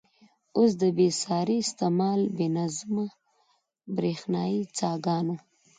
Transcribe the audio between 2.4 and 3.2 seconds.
نظمه